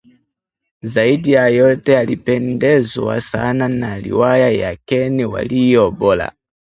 [0.81, 6.31] Zaidi ya yote alipendezwa sana na riwaya za Ken Walibora